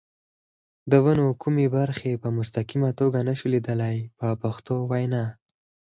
د 0.91 0.93
ونو 1.05 1.27
کومې 1.41 1.65
برخې 1.77 2.11
په 2.23 2.29
مستقیمه 2.37 2.89
توګه 2.99 3.19
نشو 3.27 3.45
لیدلای 3.53 3.97
په 4.17 4.27
پښتو 4.41 4.75
وینا. 4.91 5.25